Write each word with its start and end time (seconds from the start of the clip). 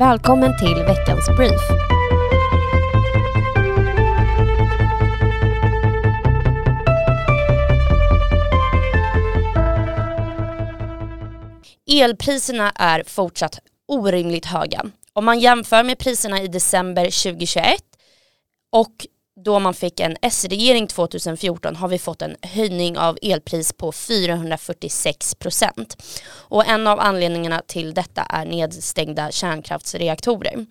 Välkommen 0.00 0.58
till 0.58 0.74
veckans 0.74 1.28
brief. 1.36 1.60
Elpriserna 11.90 12.70
är 12.70 13.02
fortsatt 13.06 13.58
orimligt 13.88 14.46
höga. 14.46 14.84
Om 15.12 15.24
man 15.24 15.38
jämför 15.38 15.84
med 15.84 15.98
priserna 15.98 16.42
i 16.42 16.48
december 16.48 17.04
2021 17.04 17.64
och 18.72 18.94
då 19.44 19.58
man 19.58 19.74
fick 19.74 20.00
en 20.00 20.16
S-regering 20.22 20.86
2014 20.86 21.76
har 21.76 21.88
vi 21.88 21.98
fått 21.98 22.22
en 22.22 22.36
höjning 22.42 22.98
av 22.98 23.18
elpris 23.22 23.72
på 23.72 23.92
446 23.92 25.34
procent. 25.34 25.96
Och 26.32 26.66
en 26.66 26.86
av 26.86 27.00
anledningarna 27.00 27.62
till 27.66 27.94
detta 27.94 28.22
är 28.22 28.44
nedstängda 28.44 29.30
kärnkraftsreaktorer. 29.30 30.66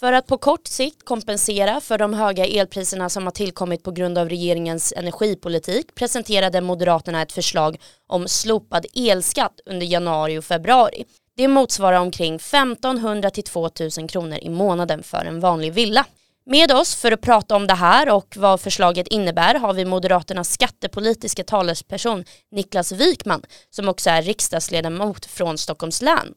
För 0.00 0.12
att 0.12 0.26
på 0.26 0.38
kort 0.38 0.66
sikt 0.66 1.04
kompensera 1.04 1.80
för 1.80 1.98
de 1.98 2.14
höga 2.14 2.46
elpriserna 2.46 3.08
som 3.08 3.24
har 3.24 3.30
tillkommit 3.30 3.82
på 3.82 3.90
grund 3.90 4.18
av 4.18 4.28
regeringens 4.28 4.92
energipolitik 4.96 5.94
presenterade 5.94 6.60
Moderaterna 6.60 7.22
ett 7.22 7.32
förslag 7.32 7.76
om 8.06 8.28
slopad 8.28 8.86
elskatt 8.94 9.60
under 9.66 9.86
januari 9.86 10.38
och 10.38 10.44
februari. 10.44 11.04
Det 11.36 11.48
motsvarar 11.48 12.00
omkring 12.00 12.34
1500 12.34 13.30
till 13.30 13.44
2000 13.44 14.08
kronor 14.08 14.38
i 14.42 14.48
månaden 14.48 15.02
för 15.02 15.24
en 15.24 15.40
vanlig 15.40 15.72
villa. 15.72 16.06
Med 16.50 16.72
oss 16.72 16.94
för 16.94 17.12
att 17.12 17.20
prata 17.20 17.56
om 17.56 17.66
det 17.66 17.74
här 17.74 18.14
och 18.14 18.34
vad 18.36 18.60
förslaget 18.60 19.06
innebär 19.08 19.54
har 19.54 19.74
vi 19.74 19.84
Moderaternas 19.84 20.52
skattepolitiska 20.52 21.44
talesperson 21.44 22.24
Niklas 22.50 22.92
Wikman 22.92 23.42
som 23.70 23.88
också 23.88 24.10
är 24.10 24.22
riksdagsledamot 24.22 25.26
från 25.26 25.58
Stockholms 25.58 26.02
län. 26.02 26.34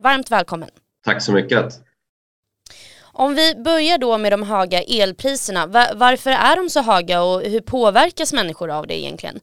Varmt 0.00 0.30
välkommen. 0.30 0.68
Tack 1.04 1.22
så 1.22 1.32
mycket. 1.32 1.74
Om 3.02 3.34
vi 3.34 3.54
börjar 3.54 3.98
då 3.98 4.18
med 4.18 4.32
de 4.32 4.42
höga 4.42 4.82
elpriserna, 4.82 5.66
varför 5.94 6.30
är 6.30 6.56
de 6.56 6.70
så 6.70 6.82
höga 6.82 7.22
och 7.22 7.42
hur 7.42 7.60
påverkas 7.60 8.32
människor 8.32 8.70
av 8.70 8.86
det 8.86 8.98
egentligen? 8.98 9.40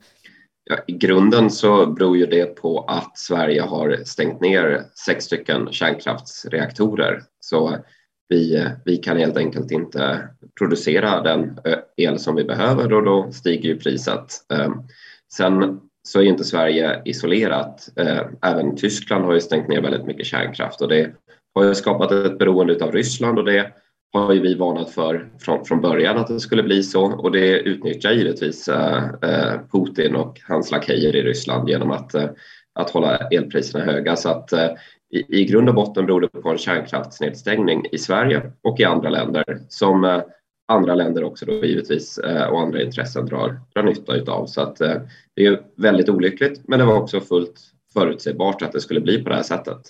Ja, 0.64 0.78
I 0.88 0.92
grunden 0.94 1.50
så 1.50 1.86
beror 1.86 2.18
ju 2.18 2.26
det 2.26 2.46
på 2.46 2.86
att 2.88 3.18
Sverige 3.18 3.62
har 3.62 4.04
stängt 4.06 4.42
ner 4.42 4.86
sex 5.06 5.26
stycken 5.26 5.72
kärnkraftsreaktorer. 5.72 7.24
Så 7.40 7.78
vi, 8.30 8.70
vi 8.86 8.98
kan 8.98 9.18
helt 9.18 9.38
enkelt 9.38 9.72
inte 9.72 10.30
producera 10.58 11.22
den 11.22 11.60
eh, 11.66 11.78
el 11.98 12.20
som 12.20 12.36
vi 12.36 12.44
behöver 12.44 12.94
och 12.94 13.04
då 13.04 13.32
stiger 13.32 13.70
ju 13.70 13.80
priset. 13.80 14.52
Eh, 14.54 14.74
sen 15.34 15.80
så 16.04 16.20
är 16.20 16.24
inte 16.24 16.44
Sverige 16.44 17.02
isolerat. 17.06 17.90
Eh, 17.96 18.22
även 18.42 18.76
Tyskland 18.76 19.26
har 19.26 19.34
ju 19.34 19.42
stängt 19.42 19.68
ner 19.68 19.82
väldigt 19.82 20.06
mycket 20.06 20.26
kärnkraft 20.26 20.82
och 20.82 20.88
det 20.88 21.12
har 21.56 21.64
ju 21.64 21.76
skapat 21.76 22.12
ett 22.12 22.40
beroende 22.40 22.86
av 22.86 22.92
Ryssland 22.92 23.40
och 23.40 23.46
det 23.46 23.72
har 24.14 24.34
ju 24.34 24.42
vi 24.42 24.56
varnat 24.56 24.90
för 24.90 25.30
från, 25.40 25.66
från 25.66 25.82
början 25.82 26.18
att 26.18 26.28
det 26.28 26.40
skulle 26.40 26.64
bli 26.64 26.84
så 26.84 27.04
och 27.04 27.32
det 27.32 27.60
utnyttjar 27.60 28.12
givetvis 28.12 28.70
Putin 29.72 30.16
och 30.16 30.42
hans 30.48 30.72
lakejer 30.72 31.16
i 31.16 31.24
Ryssland 31.24 31.70
genom 31.70 31.92
att, 31.92 32.16
att 32.80 32.90
hålla 32.90 33.18
elpriserna 33.18 33.86
höga. 33.86 34.16
Så 34.16 34.30
att 34.30 34.54
i, 35.10 35.42
i 35.42 35.46
grund 35.46 35.70
och 35.70 35.76
botten 35.76 36.06
beror 36.06 36.22
det 36.22 36.28
på 36.28 36.50
en 36.50 36.58
kärnkraftsnedstängning 36.58 37.86
i 37.92 37.98
Sverige 37.98 38.52
och 38.62 38.80
i 38.80 38.84
andra 38.84 39.10
länder 39.10 39.62
som 39.70 40.04
eh, 40.04 40.22
andra 40.68 40.96
länder 40.96 41.24
också 41.24 41.46
då 41.46 41.66
givetvis 41.66 42.18
eh, 42.18 42.48
och 42.48 42.62
andra 42.62 42.82
intressen 42.82 43.26
drar, 43.26 43.60
drar 43.74 43.84
nytta 43.84 44.16
utav. 44.16 44.46
Så 44.46 44.62
att 44.62 44.82
eh, 44.82 44.96
det 45.36 45.46
är 45.46 45.62
väldigt 45.76 46.10
olyckligt 46.10 46.68
men 46.68 46.80
det 46.80 46.86
var 46.86 47.02
också 47.02 47.22
fullt 47.22 47.60
förutsägbart 47.94 48.62
att 48.62 48.72
det 48.72 48.82
skulle 48.82 49.02
bli 49.02 49.24
på 49.24 49.30
det 49.30 49.36
här 49.36 49.44
sättet. 49.44 49.82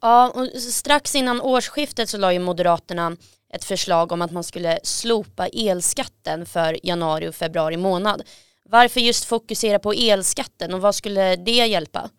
Ja, 0.00 0.32
och 0.34 0.60
strax 0.60 1.14
innan 1.14 1.40
årsskiftet 1.40 2.08
så 2.08 2.18
la 2.18 2.32
ju 2.32 2.38
Moderaterna 2.38 3.16
ett 3.54 3.64
förslag 3.64 4.12
om 4.12 4.22
att 4.22 4.32
man 4.32 4.44
skulle 4.44 4.78
slopa 4.82 5.46
elskatten 5.46 6.46
för 6.46 6.86
januari 6.86 7.28
och 7.28 7.34
februari 7.34 7.76
månad. 7.76 8.22
Varför 8.64 9.00
just 9.00 9.24
fokusera 9.24 9.78
på 9.78 9.92
elskatten 9.92 10.74
och 10.74 10.80
vad 10.80 10.94
skulle 10.94 11.36
det 11.36 11.66
hjälpa? 11.66 12.10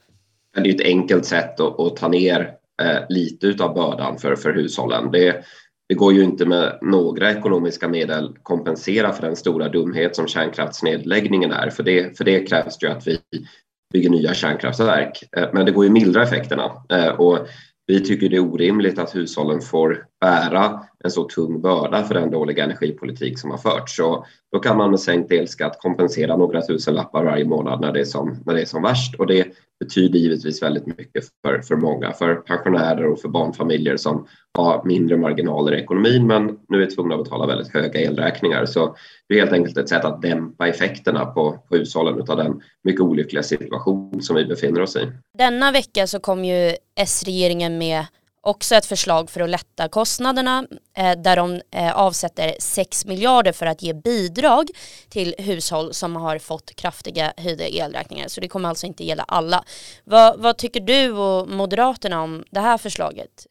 Det 0.54 0.70
är 0.70 0.76
ett 0.76 0.82
enkelt 0.82 1.26
sätt 1.26 1.60
att, 1.60 1.80
att 1.80 1.96
ta 1.96 2.08
ner 2.08 2.54
eh, 2.82 3.00
lite 3.10 3.64
av 3.64 3.74
bördan 3.74 4.18
för, 4.18 4.36
för 4.36 4.54
hushållen. 4.54 5.12
Det, 5.12 5.44
det 5.90 5.96
går 5.96 6.14
ju 6.14 6.24
inte 6.24 6.46
med 6.46 6.78
några 6.82 7.32
ekonomiska 7.32 7.88
medel 7.88 8.36
kompensera 8.44 9.14
för 9.14 9.22
den 9.22 9.36
stora 9.36 9.70
dumhet 9.70 10.16
som 10.16 10.28
kärnkraftsnedläggningen 10.28 11.52
är. 11.52 11.70
För 11.70 11.84
det, 11.84 12.18
för 12.18 12.24
det 12.24 12.48
krävs 12.48 12.78
det 12.78 12.88
ju 12.88 12.94
att 12.94 13.08
vi 13.08 13.20
bygger 13.94 14.10
nya 14.10 14.34
kärnkraftverk. 14.34 15.24
Eh, 15.38 15.50
men 15.54 15.66
det 15.66 15.72
går 15.72 15.84
ju 15.84 15.90
att 15.90 15.94
mildra 15.94 16.24
effekterna. 16.24 16.72
Eh, 16.90 17.08
och 17.08 17.48
vi 17.88 18.00
tycker 18.04 18.30
det 18.30 18.36
är 18.36 18.54
orimligt 18.54 19.00
att 19.00 19.16
hushållen 19.16 19.62
får 19.62 20.06
bära 20.22 20.84
en 21.04 21.12
så 21.12 21.24
tung 21.24 21.62
börda 21.62 22.04
för 22.04 22.14
den 22.14 22.32
dåliga 22.32 22.64
energipolitik 22.64 23.40
som 23.40 23.52
har 23.52 23.58
förts. 23.58 23.96
Så 23.96 24.26
då 24.52 24.60
kan 24.60 24.78
man 24.78 24.90
med 24.90 25.00
sänkt 25.00 25.32
elskatt 25.32 25.80
kompensera 25.80 26.38
några 26.38 26.62
tusen 26.62 26.94
lappar 26.94 27.24
varje 27.24 27.46
månad 27.46 27.82
när 27.82 27.92
det 27.92 28.00
är 28.00 28.06
som, 28.06 28.44
när 28.46 28.54
det 28.54 28.62
är 28.62 28.66
som 28.66 28.84
värst 28.84 29.16
och 29.16 29.28
det 29.28 29.48
betyder 29.82 30.20
givetvis 30.20 30.64
väldigt 30.64 30.86
mycket 30.86 31.24
för, 31.46 31.62
för 31.62 31.76
många, 31.76 32.12
för 32.12 32.36
pensionärer 32.36 33.06
och 33.06 33.20
för 33.20 33.30
barnfamiljer 33.30 33.98
som 33.98 34.28
har 34.58 34.84
mindre 34.86 35.18
marginaler 35.18 35.74
i 35.74 35.82
ekonomin 35.82 36.28
men 36.28 36.58
nu 36.70 36.84
är 36.84 36.90
tvungna 36.96 37.16
att 37.16 37.24
betala 37.24 37.48
väldigt 37.48 37.74
höga 37.74 38.00
elräkningar. 38.00 38.66
Så 38.66 38.96
det 39.30 39.36
är 39.36 39.40
helt 39.40 39.54
enkelt 39.54 39.78
ett 39.78 39.90
sätt 39.90 40.06
att 40.06 40.22
dämpa 40.22 40.68
effekterna 40.68 41.26
på, 41.26 41.60
på 41.70 41.76
hushållen 41.76 42.22
av 42.30 42.38
den 42.38 42.62
mycket 42.84 43.02
olyckliga 43.02 43.44
situation 43.44 44.22
som 44.22 44.36
vi 44.36 44.46
befinner 44.46 44.82
oss 44.82 44.96
i. 44.96 45.08
Denna 45.38 45.72
vecka 45.72 46.08
så 46.08 46.20
kom 46.20 46.46
ju 46.46 46.76
S-regeringen 46.96 47.78
med 47.78 48.06
också 48.42 48.76
ett 48.76 48.86
förslag 48.86 49.30
för 49.30 49.42
att 49.42 49.50
lätta 49.50 49.88
kostnaderna 49.90 50.68
eh, 50.98 51.22
där 51.22 51.36
de 51.36 51.62
eh, 51.72 51.98
avsätter 51.98 52.56
6 52.60 53.06
miljarder 53.06 53.52
för 53.52 53.66
att 53.66 53.82
ge 53.82 53.94
bidrag 53.94 54.68
till 55.10 55.36
hushåll 55.38 55.94
som 55.94 56.16
har 56.16 56.38
fått 56.40 56.76
kraftiga 56.76 57.34
höjda 57.38 57.68
elräkningar. 57.68 58.28
Så 58.28 58.42
det 58.42 58.48
kommer 58.48 58.70
alltså 58.70 58.88
inte 58.88 59.04
gälla 59.04 59.24
alla. 59.28 59.64
Vad, 60.04 60.40
vad 60.40 60.58
tycker 60.58 60.80
du 60.80 61.12
och 61.12 61.48
Moderaterna 61.48 62.22
om 62.22 62.44
det 62.52 62.60
här 62.60 62.78
förslaget? 62.78 63.48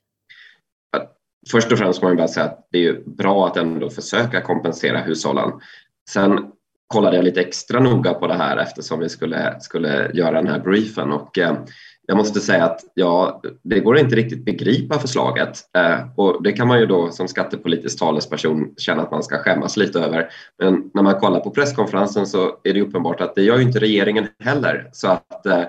Först 1.50 1.72
och 1.72 1.78
främst 1.78 2.00
kan 2.00 2.08
man 2.08 2.16
bara 2.16 2.28
säga 2.28 2.46
att 2.46 2.68
det 2.70 2.86
är 2.86 3.00
bra 3.06 3.46
att 3.46 3.56
ändå 3.56 3.90
försöka 3.90 4.40
kompensera 4.40 4.98
hushållen. 4.98 5.50
Sen 6.10 6.52
kollade 6.86 7.16
jag 7.16 7.24
lite 7.24 7.40
extra 7.40 7.80
noga 7.80 8.14
på 8.14 8.26
det 8.26 8.34
här 8.34 8.56
eftersom 8.56 9.00
vi 9.00 9.08
skulle, 9.08 9.60
skulle 9.60 10.10
göra 10.14 10.32
den 10.32 10.46
här 10.46 10.58
briefen 10.58 11.12
och 11.12 11.38
eh, 11.38 11.56
jag 12.10 12.16
måste 12.16 12.40
säga 12.40 12.64
att 12.64 12.80
ja, 12.94 13.42
det 13.62 13.80
går 13.80 13.98
inte 13.98 14.16
riktigt 14.16 14.44
begripa 14.44 14.98
förslaget 14.98 15.58
eh, 15.76 15.98
och 16.16 16.42
det 16.42 16.52
kan 16.52 16.68
man 16.68 16.80
ju 16.80 16.86
då 16.86 17.10
som 17.10 17.28
skattepolitisk 17.28 17.98
talesperson 17.98 18.74
känna 18.76 19.02
att 19.02 19.10
man 19.10 19.22
ska 19.22 19.38
skämmas 19.38 19.76
lite 19.76 20.00
över. 20.00 20.30
Men 20.58 20.90
när 20.94 21.02
man 21.02 21.20
kollar 21.20 21.40
på 21.40 21.50
presskonferensen 21.50 22.26
så 22.26 22.56
är 22.64 22.74
det 22.74 22.82
uppenbart 22.82 23.20
att 23.20 23.34
det 23.34 23.42
gör 23.42 23.56
ju 23.56 23.62
inte 23.62 23.78
regeringen 23.78 24.26
heller 24.38 24.88
så 24.92 25.08
att 25.08 25.46
eh, 25.46 25.60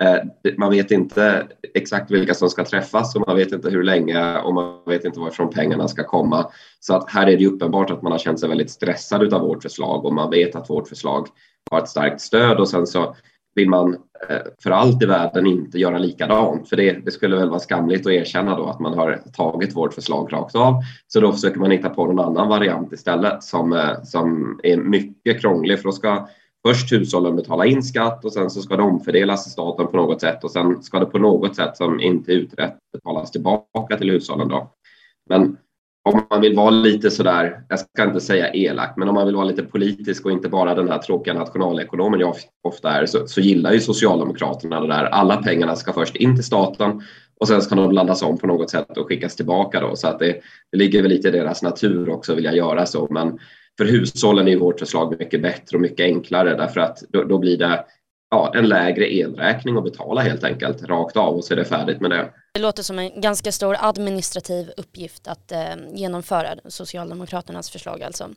eh 0.00 0.22
man 0.58 0.70
vet 0.70 0.90
inte 0.90 1.46
exakt 1.74 2.10
vilka 2.10 2.34
som 2.34 2.50
ska 2.50 2.64
träffas 2.64 3.16
och 3.16 3.26
man 3.26 3.36
vet 3.36 3.52
inte 3.52 3.70
hur 3.70 3.82
länge 3.82 4.38
och 4.38 4.54
man 4.54 4.78
vet 4.86 5.04
inte 5.04 5.20
varifrån 5.20 5.50
pengarna 5.50 5.88
ska 5.88 6.04
komma. 6.04 6.50
Så 6.80 6.94
att 6.94 7.10
här 7.10 7.26
är 7.26 7.36
det 7.36 7.46
uppenbart 7.46 7.90
att 7.90 8.02
man 8.02 8.12
har 8.12 8.18
känt 8.18 8.40
sig 8.40 8.48
väldigt 8.48 8.70
stressad 8.70 9.34
av 9.34 9.40
vårt 9.40 9.62
förslag 9.62 10.04
och 10.04 10.14
man 10.14 10.30
vet 10.30 10.56
att 10.56 10.70
vårt 10.70 10.88
förslag 10.88 11.28
har 11.70 11.78
ett 11.78 11.88
starkt 11.88 12.20
stöd 12.20 12.60
och 12.60 12.68
sen 12.68 12.86
så 12.86 13.16
vill 13.54 13.68
man 13.68 13.94
eh, 14.28 14.38
för 14.62 14.70
allt 14.70 15.02
i 15.02 15.06
världen 15.06 15.46
inte 15.46 15.78
göra 15.78 15.98
likadant. 15.98 16.68
För 16.68 16.76
det, 16.76 16.92
det, 17.04 17.10
skulle 17.10 17.36
väl 17.36 17.48
vara 17.48 17.60
skamligt 17.60 18.06
att 18.06 18.12
erkänna 18.12 18.56
då 18.56 18.66
att 18.66 18.80
man 18.80 18.98
har 18.98 19.22
tagit 19.36 19.76
vårt 19.76 19.94
förslag 19.94 20.32
rakt 20.32 20.54
av. 20.54 20.74
Så 21.06 21.20
då 21.20 21.32
försöker 21.32 21.60
man 21.60 21.70
hitta 21.70 21.90
på 21.90 22.06
någon 22.06 22.26
annan 22.26 22.48
variant 22.48 22.92
istället 22.92 23.42
som, 23.42 23.72
eh, 23.72 24.02
som 24.02 24.60
är 24.62 24.76
mycket 24.76 25.40
krånglig. 25.40 25.78
För 25.78 25.84
då 25.84 25.92
ska 25.92 26.28
först 26.66 26.92
hushållen 26.92 27.36
betala 27.36 27.66
in 27.66 27.82
skatt 27.82 28.24
och 28.24 28.32
sen 28.32 28.50
så 28.50 28.62
ska 28.62 28.76
det 28.76 28.82
omfördelas 28.82 29.44
till 29.44 29.52
staten 29.52 29.86
på 29.86 29.96
något 29.96 30.20
sätt 30.20 30.44
och 30.44 30.50
sen 30.50 30.82
ska 30.82 30.98
det 30.98 31.06
på 31.06 31.18
något 31.18 31.56
sätt 31.56 31.76
som 31.76 32.00
inte 32.00 32.32
är 32.32 32.36
utrett 32.36 32.76
betalas 32.92 33.30
tillbaka 33.30 33.96
till 33.98 34.10
hushållen. 34.10 34.48
Då. 34.48 34.70
Men 35.28 35.56
om 36.04 36.22
man 36.30 36.40
vill 36.40 36.56
vara 36.56 36.70
lite 36.70 37.10
sådär, 37.10 37.60
jag 37.68 37.80
ska 37.80 38.04
inte 38.04 38.20
säga 38.20 38.54
elak, 38.54 38.94
men 38.96 39.08
om 39.08 39.14
man 39.14 39.26
vill 39.26 39.36
vara 39.36 39.44
lite 39.44 39.62
politisk 39.62 40.26
och 40.26 40.32
inte 40.32 40.48
bara 40.48 40.74
den 40.74 40.88
här 40.88 40.98
tråkiga 40.98 41.34
nationalekonomen 41.34 42.20
jag 42.20 42.36
ofta 42.62 42.90
är 42.90 43.06
så, 43.06 43.26
så 43.26 43.40
gillar 43.40 43.72
ju 43.72 43.80
Socialdemokraterna 43.80 44.80
det 44.80 44.86
där. 44.86 45.04
Alla 45.04 45.36
pengarna 45.36 45.76
ska 45.76 45.92
först 45.92 46.16
in 46.16 46.34
till 46.34 46.44
staten 46.44 47.02
och 47.40 47.48
sen 47.48 47.62
ska 47.62 47.74
de 47.74 47.88
blandas 47.88 48.22
om 48.22 48.38
på 48.38 48.46
något 48.46 48.70
sätt 48.70 48.98
och 48.98 49.08
skickas 49.08 49.36
tillbaka 49.36 49.80
då. 49.80 49.96
Så 49.96 50.08
att 50.08 50.18
det, 50.18 50.40
det 50.72 50.78
ligger 50.78 51.02
väl 51.02 51.10
lite 51.10 51.28
i 51.28 51.30
deras 51.30 51.62
natur 51.62 52.08
också 52.08 52.32
att 52.32 52.38
vilja 52.38 52.54
göra 52.54 52.86
så. 52.86 53.08
Men 53.10 53.38
för 53.78 53.84
hushållen 53.84 54.48
är 54.48 54.56
vårt 54.56 54.78
förslag 54.78 55.16
mycket 55.18 55.42
bättre 55.42 55.76
och 55.76 55.80
mycket 55.80 56.04
enklare 56.04 56.56
därför 56.56 56.80
att 56.80 57.02
då, 57.08 57.24
då 57.24 57.38
blir 57.38 57.58
det 57.58 57.84
ja, 58.30 58.52
en 58.54 58.68
lägre 58.68 59.14
elräkning 59.14 59.76
att 59.76 59.84
betala 59.84 60.20
helt 60.20 60.44
enkelt 60.44 60.82
rakt 60.82 61.16
av 61.16 61.34
och 61.34 61.44
så 61.44 61.52
är 61.52 61.56
det 61.56 61.64
färdigt 61.64 62.00
med 62.00 62.10
det. 62.10 62.30
Det 62.54 62.60
låter 62.60 62.82
som 62.82 62.98
en 62.98 63.20
ganska 63.20 63.52
stor 63.52 63.76
administrativ 63.80 64.72
uppgift 64.76 65.28
att 65.28 65.52
eh, 65.52 65.58
genomföra 65.92 66.54
Socialdemokraternas 66.64 67.70
förslag 67.70 68.02
alltså. 68.02 68.30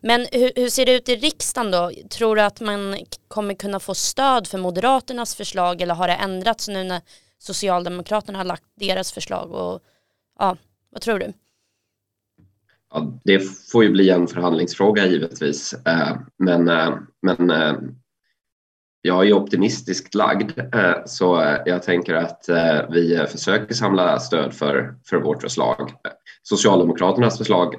Men 0.00 0.26
hur, 0.32 0.52
hur, 0.56 0.68
ser 0.68 0.86
det 0.86 0.96
ut 0.96 1.08
i 1.08 1.16
riksdagen 1.16 1.70
då? 1.70 1.90
Tror 2.10 2.36
du 2.36 2.42
att 2.42 2.60
man 2.60 2.96
kommer 3.28 3.54
kunna 3.54 3.80
få 3.80 3.94
stöd 3.94 4.46
för 4.46 4.58
Moderaternas 4.58 5.34
förslag 5.34 5.82
eller 5.82 5.94
har 5.94 6.08
det 6.08 6.14
ändrats 6.14 6.68
nu 6.68 6.84
när 6.84 7.00
Socialdemokraterna 7.38 8.38
har 8.38 8.44
lagt 8.44 8.64
deras 8.74 9.12
förslag? 9.12 9.52
Och, 9.52 9.80
ja, 10.38 10.56
Vad 10.90 11.02
tror 11.02 11.18
du? 11.18 11.32
Ja, 12.90 13.20
det 13.24 13.38
får 13.72 13.84
ju 13.84 13.90
bli 13.90 14.10
en 14.10 14.26
förhandlingsfråga 14.26 15.06
givetvis, 15.06 15.74
eh, 15.86 16.16
men, 16.38 16.68
eh, 16.68 16.94
men 17.22 17.50
eh, 17.50 17.74
jag 19.02 19.28
är 19.28 19.32
optimistiskt 19.32 20.14
lagd 20.14 20.58
eh, 20.58 20.94
så 21.06 21.40
eh, 21.40 21.58
jag 21.66 21.82
tänker 21.82 22.14
att 22.14 22.48
eh, 22.48 22.80
vi 22.90 23.26
försöker 23.28 23.74
samla 23.74 24.18
stöd 24.18 24.54
för, 24.54 24.94
för 25.04 25.16
vårt 25.16 25.42
förslag. 25.42 25.92
Socialdemokraternas 26.42 27.38
förslag 27.38 27.74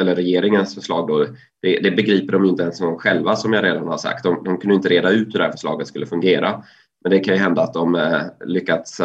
eller 0.00 0.14
regeringens 0.14 0.74
förslag 0.74 1.08
då, 1.08 1.26
det, 1.62 1.80
det 1.80 1.90
begriper 1.90 2.32
de 2.32 2.44
inte 2.44 2.62
ens 2.62 2.80
själva 2.98 3.36
som 3.36 3.52
jag 3.52 3.64
redan 3.64 3.88
har 3.88 3.98
sagt. 3.98 4.24
De, 4.24 4.44
de 4.44 4.58
kunde 4.58 4.74
inte 4.74 4.88
reda 4.88 5.10
ut 5.10 5.34
hur 5.34 5.38
det 5.38 5.44
här 5.44 5.52
förslaget 5.52 5.88
skulle 5.88 6.06
fungera. 6.06 6.62
Men 7.02 7.10
det 7.10 7.18
kan 7.18 7.34
ju 7.34 7.40
hända 7.40 7.62
att 7.62 7.74
de 7.74 8.20
lyckats 8.44 9.00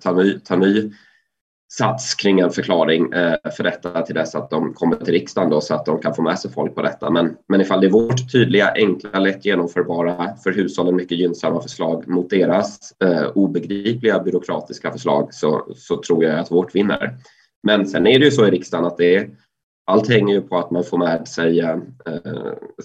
ta 0.00 0.12
ny, 0.12 0.38
ta 0.38 0.56
ny 0.56 0.92
sats 1.72 2.14
kring 2.14 2.40
en 2.40 2.50
förklaring 2.50 3.12
eh, 3.12 3.34
för 3.56 3.64
detta 3.64 4.02
till 4.02 4.14
dess 4.14 4.34
att 4.34 4.50
de 4.50 4.74
kommer 4.74 4.96
till 4.96 5.14
riksdagen 5.14 5.50
då, 5.50 5.60
så 5.60 5.74
att 5.74 5.86
de 5.86 6.00
kan 6.00 6.14
få 6.14 6.22
med 6.22 6.38
sig 6.38 6.50
folk 6.50 6.74
på 6.74 6.82
detta. 6.82 7.10
Men, 7.10 7.36
men 7.48 7.60
ifall 7.60 7.80
det 7.80 7.86
är 7.86 7.90
vårt 7.90 8.32
tydliga, 8.32 8.72
enkla, 8.74 9.18
lätt 9.18 9.44
genomförbara, 9.44 10.36
för 10.44 10.52
hushållen 10.52 10.96
mycket 10.96 11.18
gynnsamma 11.18 11.60
förslag 11.60 12.08
mot 12.08 12.30
deras 12.30 12.92
eh, 13.04 13.26
obegripliga 13.34 14.18
byråkratiska 14.18 14.92
förslag 14.92 15.34
så, 15.34 15.66
så 15.76 15.96
tror 15.96 16.24
jag 16.24 16.38
att 16.38 16.50
vårt 16.50 16.74
vinner. 16.74 17.14
Men 17.62 17.86
sen 17.86 18.06
är 18.06 18.18
det 18.18 18.24
ju 18.24 18.30
så 18.30 18.46
i 18.46 18.50
riksdagen 18.50 18.86
att 18.86 18.96
det 18.96 19.16
är, 19.16 19.30
allt 19.86 20.08
hänger 20.08 20.34
ju 20.34 20.40
på 20.40 20.58
att 20.58 20.70
man 20.70 20.84
får 20.84 20.98
med 20.98 21.28
sig 21.28 21.60
eh, 21.60 21.76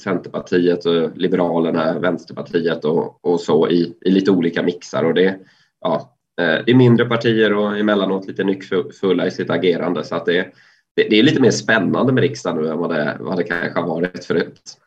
Centerpartiet, 0.04 0.86
och 0.86 1.18
Liberalerna, 1.18 2.00
Vänsterpartiet 2.00 2.86
och, 2.86 3.26
och 3.26 3.40
så 3.40 3.70
i, 3.70 3.94
i 4.06 4.12
lite 4.12 4.32
olika 4.32 4.64
mixar 4.64 5.04
och 5.04 5.14
det, 5.14 5.40
ja, 5.82 6.16
det 6.40 6.72
är 6.72 6.76
mindre 6.76 7.06
partier 7.06 7.54
och 7.54 7.78
emellanåt 7.78 8.28
lite 8.28 8.44
nyckfulla 8.44 9.28
i 9.28 9.32
sitt 9.32 9.50
agerande 9.50 10.04
så 10.04 10.16
att 10.16 10.26
det, 10.26 10.54
det, 10.96 11.20
är 11.20 11.24
lite 11.24 11.42
mer 11.42 11.52
spännande 11.52 12.14
med 12.14 12.22
riksdagen 12.22 12.64
nu 12.64 12.70
än 12.70 12.78
vad 12.78 12.90
det, 12.90 13.18
vad 13.20 13.38
det 13.38 13.44
kanske 13.44 13.80
har 13.80 13.88
varit 13.88 14.26
förut. 14.26 14.78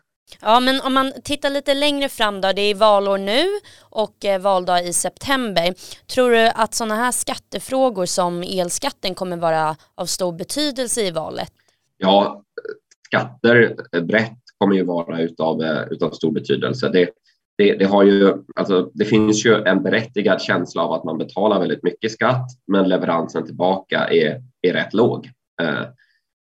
Ja 0.40 0.60
men 0.60 0.80
om 0.80 0.94
man 0.94 1.12
tittar 1.24 1.50
lite 1.50 1.74
längre 1.74 2.08
fram 2.08 2.40
då, 2.40 2.52
det 2.52 2.62
är 2.62 2.74
valår 2.74 3.18
nu 3.18 3.44
och 3.80 4.24
eh, 4.24 4.40
valdag 4.40 4.84
i 4.84 4.92
september. 4.92 5.74
Tror 6.06 6.30
du 6.30 6.48
att 6.48 6.74
sådana 6.74 6.96
här 6.96 7.12
skattefrågor 7.12 8.06
som 8.06 8.42
elskatten 8.42 9.14
kommer 9.14 9.36
vara 9.36 9.76
av 9.94 10.06
stor 10.06 10.32
betydelse 10.32 11.00
i 11.00 11.10
valet? 11.10 11.52
Ja, 11.98 12.42
skatter 13.06 13.76
brett 14.00 14.38
kommer 14.58 14.76
ju 14.76 14.84
vara 14.84 15.20
utav, 15.20 15.62
eh, 15.62 15.82
utav 15.90 16.10
stor 16.10 16.32
betydelse. 16.32 16.88
Det, 16.88 17.10
det, 17.58 17.74
det, 17.74 17.84
har 17.84 18.02
ju, 18.02 18.34
alltså, 18.56 18.90
det 18.94 19.04
finns 19.04 19.46
ju 19.46 19.54
en 19.54 19.82
berättigad 19.82 20.42
känsla 20.42 20.82
av 20.82 20.92
att 20.92 21.04
man 21.04 21.18
betalar 21.18 21.60
väldigt 21.60 21.82
mycket 21.82 22.12
skatt, 22.12 22.46
men 22.66 22.88
leveransen 22.88 23.46
tillbaka 23.46 23.98
är, 23.98 24.42
är 24.62 24.72
rätt 24.72 24.94
låg. 24.94 25.30
Eh, 25.62 25.84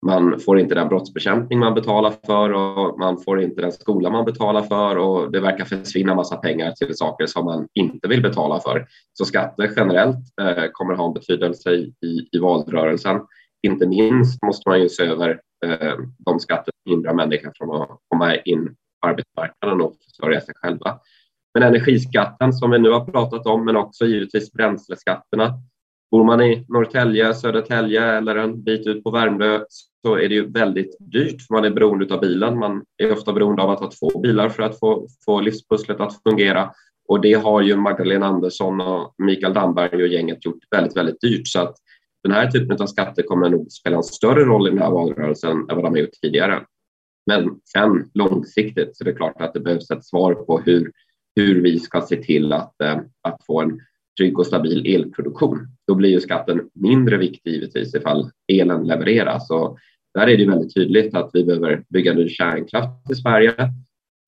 man 0.05 0.39
får 0.39 0.59
inte 0.59 0.75
den 0.75 0.87
brottsbekämpning 0.87 1.59
man 1.59 1.73
betalar 1.73 2.13
för 2.25 2.53
och 2.53 2.99
man 2.99 3.17
får 3.17 3.41
inte 3.41 3.61
den 3.61 3.71
skola 3.71 4.09
man 4.09 4.25
betalar 4.25 4.61
för 4.61 4.95
och 4.95 5.31
det 5.31 5.39
verkar 5.39 5.65
försvinna 5.65 6.15
massa 6.15 6.35
pengar 6.35 6.71
till 6.71 6.97
saker 6.97 7.25
som 7.25 7.45
man 7.45 7.67
inte 7.73 8.07
vill 8.07 8.21
betala 8.21 8.59
för. 8.59 8.87
Så 9.13 9.25
skatter 9.25 9.71
generellt 9.75 10.17
eh, 10.41 10.63
kommer 10.71 10.93
ha 10.93 11.07
en 11.07 11.13
betydelse 11.13 11.71
i, 11.71 11.93
i, 12.05 12.29
i 12.31 12.39
valrörelsen. 12.39 13.21
Inte 13.67 13.87
minst 13.87 14.43
måste 14.43 14.69
man 14.69 14.81
ju 14.81 14.89
se 14.89 15.03
över 15.03 15.29
eh, 15.65 15.95
de 16.17 16.39
skatter 16.39 16.73
som 16.83 16.91
hindrar 16.91 17.13
människor 17.13 17.51
från 17.57 17.81
att 17.81 17.99
komma 18.07 18.35
in 18.35 18.75
arbetsmarknaden 18.99 19.81
och 19.81 19.95
försörja 20.09 20.41
sig 20.41 20.55
själva. 20.57 20.99
Men 21.53 21.63
energiskatten 21.63 22.53
som 22.53 22.71
vi 22.71 22.79
nu 22.79 22.89
har 22.89 23.05
pratat 23.05 23.45
om, 23.45 23.65
men 23.65 23.75
också 23.75 24.05
givetvis 24.05 24.51
bränsleskatterna. 24.51 25.53
Bor 26.11 26.23
man 26.23 26.41
i 26.41 26.65
Norrtälje, 26.67 27.33
Södertälje 27.33 28.03
eller 28.03 28.35
en 28.35 28.63
bit 28.63 28.87
ut 28.87 29.03
på 29.03 29.11
Värmdö 29.11 29.59
så 30.01 30.15
är 30.15 30.29
det 30.29 30.35
ju 30.35 30.51
väldigt 30.51 30.97
dyrt 30.99 31.41
för 31.41 31.53
man 31.53 31.65
är 31.65 31.69
beroende 31.69 32.13
av 32.13 32.21
bilen. 32.21 32.59
Man 32.59 32.83
är 32.97 33.11
ofta 33.11 33.33
beroende 33.33 33.61
av 33.61 33.69
att 33.69 33.79
ha 33.79 33.91
två 33.99 34.19
bilar 34.19 34.49
för 34.49 34.63
att 34.63 34.79
få, 34.79 35.07
få 35.25 35.41
livspusslet 35.41 35.99
att 35.99 36.23
fungera. 36.23 36.71
Och 37.07 37.21
det 37.21 37.33
har 37.33 37.61
ju 37.61 37.75
Magdalena 37.75 38.25
Andersson 38.25 38.81
och 38.81 39.13
Mikael 39.17 39.53
Damberg 39.53 40.03
och 40.03 40.07
gänget 40.07 40.45
gjort 40.45 40.59
väldigt, 40.71 40.97
väldigt 40.97 41.21
dyrt. 41.21 41.47
Så 41.47 41.59
att 41.59 41.75
den 42.23 42.31
här 42.31 42.51
typen 42.51 42.81
av 42.81 42.85
skatter 42.85 43.23
kommer 43.23 43.49
nog 43.49 43.71
spela 43.71 43.97
en 43.97 44.03
större 44.03 44.43
roll 44.43 44.67
i 44.67 44.69
den 44.69 44.79
här 44.79 44.91
valrörelsen 44.91 45.51
än 45.51 45.75
vad 45.75 45.83
de 45.83 45.89
har 45.89 45.97
gjort 45.97 46.21
tidigare. 46.21 46.65
Men 47.29 47.59
sen 47.73 48.09
långsiktigt 48.13 48.97
så 48.97 49.03
är 49.03 49.05
det 49.05 49.13
klart 49.13 49.41
att 49.41 49.53
det 49.53 49.59
behövs 49.59 49.91
ett 49.91 50.05
svar 50.05 50.33
på 50.33 50.59
hur, 50.59 50.91
hur 51.35 51.61
vi 51.61 51.79
ska 51.79 52.01
se 52.01 52.15
till 52.15 52.53
att, 52.53 52.81
eh, 52.81 52.97
att 53.21 53.45
få 53.45 53.61
en 53.61 53.79
trygg 54.17 54.39
och 54.39 54.45
stabil 54.45 54.95
elproduktion. 54.95 55.67
Då 55.87 55.95
blir 55.95 56.09
ju 56.09 56.19
skatten 56.19 56.69
mindre 56.73 57.17
viktig 57.17 57.51
givetvis 57.51 57.95
ifall 57.95 58.31
elen 58.53 58.87
levereras. 58.87 59.49
Och 59.49 59.77
där 60.13 60.27
är 60.27 60.37
det 60.37 60.45
väldigt 60.45 60.73
tydligt 60.73 61.15
att 61.15 61.29
vi 61.33 61.45
behöver 61.45 61.83
bygga 61.89 62.13
ny 62.13 62.29
kärnkraft 62.29 63.11
i 63.11 63.15
Sverige. 63.15 63.53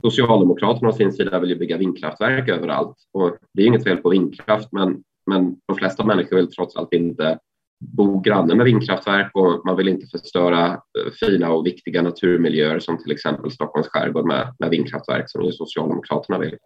Socialdemokraterna 0.04 0.90
å 0.90 0.94
sin 0.94 1.14
sida 1.14 1.40
vill 1.40 1.50
ju 1.50 1.56
bygga 1.56 1.78
vindkraftverk 1.78 2.50
överallt 2.50 2.98
och 3.14 3.38
det 3.54 3.64
är 3.64 3.68
inget 3.68 3.84
fel 3.84 3.98
på 3.98 4.10
vindkraft, 4.10 4.72
men, 4.72 5.04
men 5.26 5.56
de 5.68 5.78
flesta 5.78 6.06
människor 6.06 6.36
vill 6.36 6.52
trots 6.52 6.76
allt 6.76 6.94
inte 6.94 7.40
bo 7.82 8.20
granne 8.20 8.56
med 8.56 8.66
vindkraftverk 8.66 9.32
och 9.34 9.66
man 9.66 9.78
vill 9.78 9.88
inte 9.88 10.08
förstöra 10.08 10.68
eh, 10.68 11.12
fina 11.20 11.52
och 11.52 11.66
viktiga 11.66 12.02
naturmiljöer 12.02 12.80
som 12.80 13.04
till 13.04 13.12
exempel 13.12 13.52
Stockholms 13.52 13.88
skärgård 13.88 14.28
med, 14.28 14.56
med 14.60 14.70
vindkraftverk 14.70 15.30
som 15.30 15.44
ju 15.44 15.52
Socialdemokraterna 15.52 16.40
vill. 16.40 16.58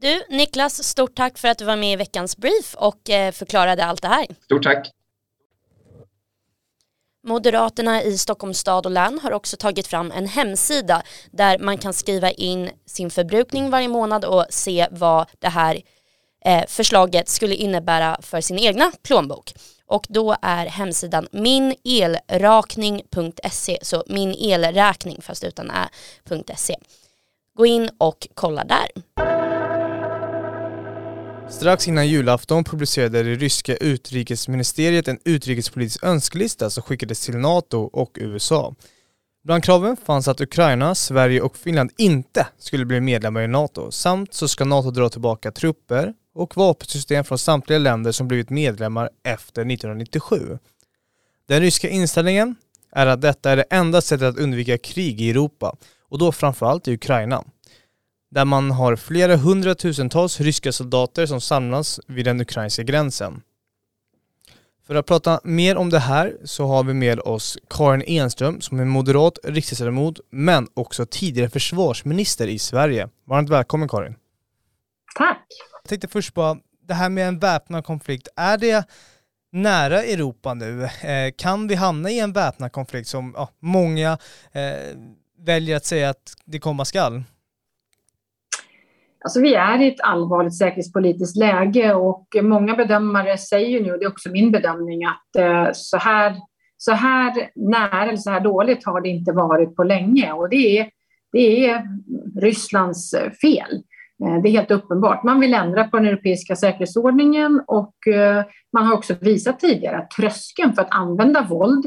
Du 0.00 0.36
Niklas, 0.36 0.84
stort 0.84 1.14
tack 1.14 1.38
för 1.38 1.48
att 1.48 1.58
du 1.58 1.64
var 1.64 1.76
med 1.76 1.92
i 1.92 1.96
veckans 1.96 2.36
brief 2.36 2.74
och 2.78 3.10
eh, 3.10 3.32
förklarade 3.32 3.84
allt 3.84 4.02
det 4.02 4.08
här. 4.08 4.26
Stort 4.44 4.62
tack. 4.62 4.90
Moderaterna 7.26 8.02
i 8.02 8.18
Stockholms 8.18 8.58
stad 8.58 8.86
och 8.86 8.92
län 8.92 9.20
har 9.22 9.32
också 9.32 9.56
tagit 9.56 9.86
fram 9.86 10.12
en 10.12 10.26
hemsida 10.26 11.02
där 11.30 11.58
man 11.58 11.78
kan 11.78 11.92
skriva 11.92 12.30
in 12.30 12.70
sin 12.86 13.10
förbrukning 13.10 13.70
varje 13.70 13.88
månad 13.88 14.24
och 14.24 14.46
se 14.50 14.88
vad 14.90 15.26
det 15.38 15.48
här 15.48 15.80
eh, 16.44 16.64
förslaget 16.68 17.28
skulle 17.28 17.54
innebära 17.54 18.16
för 18.22 18.40
sin 18.40 18.58
egna 18.58 18.92
plånbok. 19.02 19.52
Och 19.88 20.06
då 20.08 20.36
är 20.42 20.66
hemsidan 20.66 21.28
minelrakning.se, 21.32 23.78
så 23.82 24.04
min 24.06 24.34
elräkning 24.38 25.22
fast 25.22 25.44
utan 25.44 25.70
ä.se. 25.70 26.76
Gå 27.56 27.66
in 27.66 27.90
och 27.98 28.28
kolla 28.34 28.64
där. 28.64 28.86
Strax 31.48 31.88
innan 31.88 32.08
julafton 32.08 32.64
publicerade 32.64 33.22
det 33.22 33.34
ryska 33.34 33.76
utrikesministeriet 33.76 35.08
en 35.08 35.18
utrikespolitisk 35.24 36.04
önskelista 36.04 36.70
som 36.70 36.82
skickades 36.82 37.20
till 37.20 37.36
NATO 37.36 37.90
och 37.92 38.16
USA. 38.20 38.74
Bland 39.44 39.64
kraven 39.64 39.96
fanns 39.96 40.28
att 40.28 40.40
Ukraina, 40.40 40.94
Sverige 40.94 41.40
och 41.40 41.56
Finland 41.56 41.90
inte 41.96 42.46
skulle 42.58 42.84
bli 42.84 43.00
medlemmar 43.00 43.42
i 43.42 43.48
NATO 43.48 43.90
samt 43.90 44.34
så 44.34 44.48
ska 44.48 44.64
NATO 44.64 44.90
dra 44.90 45.08
tillbaka 45.08 45.52
trupper 45.52 46.14
och 46.34 46.56
vapensystem 46.56 47.24
från 47.24 47.38
samtliga 47.38 47.78
länder 47.78 48.12
som 48.12 48.28
blivit 48.28 48.50
medlemmar 48.50 49.10
efter 49.22 49.62
1997. 49.62 50.58
Den 51.46 51.60
ryska 51.60 51.88
inställningen 51.88 52.56
är 52.92 53.06
att 53.06 53.20
detta 53.20 53.50
är 53.50 53.56
det 53.56 53.64
enda 53.70 54.00
sättet 54.00 54.28
att 54.28 54.38
undvika 54.38 54.78
krig 54.78 55.20
i 55.20 55.30
Europa 55.30 55.76
och 56.08 56.18
då 56.18 56.32
framförallt 56.32 56.88
i 56.88 56.94
Ukraina. 56.94 57.44
Där 58.30 58.44
man 58.44 58.70
har 58.70 58.96
flera 58.96 59.36
hundratusentals 59.36 60.40
ryska 60.40 60.72
soldater 60.72 61.26
som 61.26 61.40
samlas 61.40 62.00
vid 62.06 62.24
den 62.24 62.40
ukrainska 62.40 62.82
gränsen. 62.82 63.42
För 64.86 64.94
att 64.94 65.06
prata 65.06 65.40
mer 65.44 65.76
om 65.76 65.90
det 65.90 65.98
här 65.98 66.36
så 66.44 66.66
har 66.66 66.84
vi 66.84 66.94
med 66.94 67.20
oss 67.20 67.58
Karin 67.70 68.02
Enström 68.02 68.60
som 68.60 68.80
är 68.80 68.84
moderat 68.84 69.38
riksdagsledamot 69.44 70.20
men 70.30 70.68
också 70.74 71.06
tidigare 71.06 71.50
försvarsminister 71.50 72.46
i 72.46 72.58
Sverige. 72.58 73.08
Varmt 73.26 73.50
välkommen 73.50 73.88
Karin. 73.88 74.14
Tack. 75.18 75.46
Jag 75.84 75.88
tänkte 75.88 76.08
först 76.08 76.34
bara, 76.34 76.56
det 76.88 76.94
här 76.94 77.08
med 77.08 77.28
en 77.28 77.38
väpnad 77.38 77.84
konflikt, 77.84 78.28
är 78.36 78.58
det 78.58 78.88
nära 79.52 80.02
Europa 80.02 80.54
nu? 80.54 80.82
Eh, 80.84 81.32
kan 81.36 81.68
vi 81.68 81.74
hamna 81.74 82.10
i 82.10 82.20
en 82.20 82.32
väpnad 82.32 82.72
konflikt 82.72 83.08
som 83.08 83.34
ja, 83.36 83.48
många 83.60 84.12
eh, 84.52 84.98
väljer 85.38 85.76
att 85.76 85.84
säga 85.84 86.10
att 86.10 86.34
det 86.44 86.58
komma 86.58 86.84
skall? 86.84 87.22
Alltså 89.24 89.40
vi 89.40 89.54
är 89.54 89.82
i 89.82 89.88
ett 89.88 90.00
allvarligt 90.00 90.58
säkerhetspolitiskt 90.58 91.36
läge 91.36 91.94
och 91.94 92.26
många 92.42 92.76
bedömare 92.76 93.38
säger 93.38 93.80
nu, 93.80 93.92
och 93.92 93.98
det 93.98 94.04
är 94.04 94.10
också 94.10 94.30
min 94.30 94.50
bedömning, 94.50 95.04
att 95.04 95.36
eh, 95.36 95.68
så 95.72 95.96
här, 95.96 96.36
så 96.76 96.92
här 96.92 97.50
nära 97.54 98.02
eller 98.02 98.16
så 98.16 98.30
här 98.30 98.40
dåligt 98.40 98.86
har 98.86 99.00
det 99.00 99.08
inte 99.08 99.32
varit 99.32 99.76
på 99.76 99.84
länge 99.84 100.32
och 100.32 100.48
det 100.48 100.78
är, 100.78 100.90
det 101.32 101.66
är 101.66 101.82
Rysslands 102.40 103.14
fel. 103.40 103.82
Eh, 104.24 104.42
det 104.42 104.48
är 104.48 104.52
helt 104.52 104.70
uppenbart. 104.70 105.22
Man 105.22 105.40
vill 105.40 105.54
ändra 105.54 105.84
på 105.84 105.96
den 105.96 106.06
europeiska 106.06 106.56
säkerhetsordningen 106.56 107.62
och 107.66 108.08
eh, 108.08 108.44
man 108.72 108.86
har 108.86 108.94
också 108.94 109.14
visat 109.20 109.60
tidigare 109.60 109.98
att 109.98 110.10
tröskeln 110.10 110.72
för 110.72 110.82
att 110.82 110.94
använda 110.94 111.42
våld, 111.42 111.86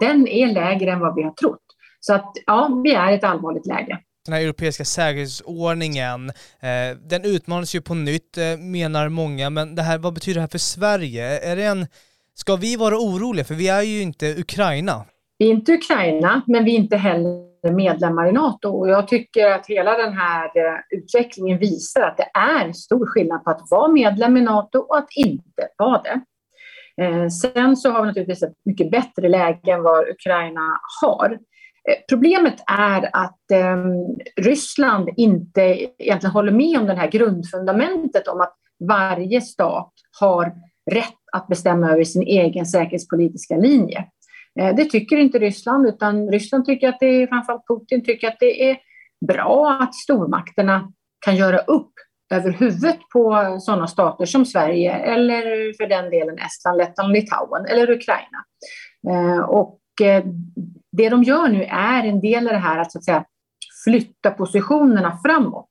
den 0.00 0.28
är 0.28 0.46
lägre 0.46 0.90
än 0.92 1.00
vad 1.00 1.14
vi 1.14 1.22
har 1.22 1.30
trott. 1.30 1.62
Så 2.00 2.14
att 2.14 2.32
ja, 2.46 2.80
vi 2.84 2.94
är 2.94 3.12
i 3.12 3.14
ett 3.14 3.24
allvarligt 3.24 3.66
läge 3.66 3.98
den 4.26 4.34
här 4.34 4.42
europeiska 4.42 4.84
säkerhetsordningen, 4.84 6.28
eh, 6.60 6.98
den 7.08 7.24
utmanas 7.24 7.74
ju 7.74 7.80
på 7.80 7.94
nytt 7.94 8.38
eh, 8.38 8.58
menar 8.58 9.08
många, 9.08 9.50
men 9.50 9.74
det 9.74 9.82
här, 9.82 9.98
vad 9.98 10.14
betyder 10.14 10.34
det 10.34 10.40
här 10.40 10.48
för 10.48 10.58
Sverige? 10.58 11.50
Är 11.52 11.56
det 11.56 11.64
en 11.64 11.86
Ska 12.34 12.56
vi 12.56 12.76
vara 12.76 12.96
oroliga? 12.96 13.44
För 13.44 13.54
vi 13.54 13.68
är 13.68 13.82
ju 13.82 14.02
inte 14.02 14.34
Ukraina. 14.38 15.04
Vi 15.38 15.46
är 15.46 15.50
inte 15.50 15.72
Ukraina, 15.72 16.42
men 16.46 16.64
vi 16.64 16.74
är 16.74 16.78
inte 16.78 16.96
heller 16.96 17.45
medlemmar 17.62 18.28
i 18.28 18.32
Nato. 18.32 18.68
Och 18.68 18.88
jag 18.88 19.08
tycker 19.08 19.50
att 19.50 19.66
hela 19.66 19.96
den 19.96 20.12
här 20.12 20.44
eh, 20.44 20.80
utvecklingen 20.90 21.58
visar 21.58 22.00
att 22.00 22.16
det 22.16 22.30
är 22.38 22.72
stor 22.72 23.06
skillnad 23.06 23.44
på 23.44 23.50
att 23.50 23.70
vara 23.70 23.88
medlem 23.88 24.36
i 24.36 24.40
Nato 24.40 24.78
och 24.78 24.98
att 24.98 25.08
inte 25.16 25.68
vara 25.78 26.02
det. 26.02 26.20
Eh, 27.02 27.28
sen 27.28 27.76
så 27.76 27.90
har 27.90 28.00
vi 28.00 28.06
naturligtvis 28.06 28.42
ett 28.42 28.54
mycket 28.64 28.90
bättre 28.90 29.28
läge 29.28 29.72
än 29.72 29.82
vad 29.82 30.08
Ukraina 30.08 30.80
har. 31.02 31.38
Eh, 31.88 31.96
problemet 32.08 32.54
är 32.66 33.10
att 33.12 33.50
eh, 33.50 33.76
Ryssland 34.36 35.08
inte 35.16 35.60
egentligen 35.98 36.32
håller 36.32 36.52
med 36.52 36.78
om 36.78 36.86
det 36.86 36.94
här 36.94 37.10
grundfundamentet 37.10 38.28
om 38.28 38.40
att 38.40 38.56
varje 38.88 39.40
stat 39.40 39.92
har 40.20 40.52
rätt 40.90 41.14
att 41.32 41.48
bestämma 41.48 41.92
över 41.92 42.04
sin 42.04 42.22
egen 42.22 42.66
säkerhetspolitiska 42.66 43.56
linje. 43.56 44.04
Eh, 44.58 44.74
det 44.76 44.84
tycker 44.84 45.16
inte 45.16 45.38
Ryssland, 45.38 45.86
utan 45.86 46.28
Ryssland 46.28 46.64
tycker 46.64 46.88
att 46.88 47.00
det 47.00 47.22
är, 47.22 47.26
framförallt 47.26 47.66
Putin 47.66 48.04
tycker 48.04 48.28
att 48.28 48.40
det 48.40 48.70
är 48.70 48.78
bra 49.26 49.78
att 49.80 49.94
stormakterna 49.94 50.92
kan 51.24 51.36
göra 51.36 51.58
upp 51.58 51.92
över 52.34 52.50
huvudet 52.52 52.98
på 53.12 53.56
sådana 53.60 53.86
stater 53.86 54.26
som 54.26 54.46
Sverige 54.46 54.92
eller 54.92 55.72
för 55.76 55.86
den 55.86 56.10
delen 56.10 56.38
Estland, 56.38 56.78
Lettland, 56.78 57.12
Litauen 57.12 57.66
eller 57.66 57.90
Ukraina. 57.90 58.44
Eh, 59.10 59.40
och 59.40 59.80
eh, 60.02 60.24
det 60.92 61.08
de 61.08 61.22
gör 61.22 61.48
nu 61.48 61.62
är 61.64 62.04
en 62.04 62.20
del 62.20 62.46
av 62.46 62.52
det 62.52 62.58
här 62.58 62.78
att, 62.78 62.92
så 62.92 62.98
att 62.98 63.04
säga, 63.04 63.24
flytta 63.84 64.30
positionerna 64.30 65.18
framåt. 65.24 65.70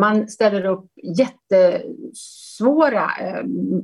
Man 0.00 0.28
ställer 0.28 0.64
upp 0.64 0.90
jättesvåra 1.18 3.10